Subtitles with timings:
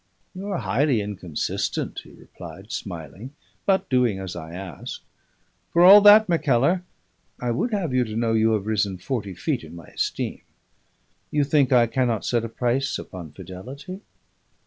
[0.33, 3.35] "You are highly inconsistent," he replied, smiling,
[3.67, 5.03] but doing as I asked.
[5.71, 6.81] "For all that, Mackellar,
[7.39, 10.41] I would have you to know you have risen forty feet in my esteem.
[11.29, 14.01] You think I cannot set a price upon fidelity?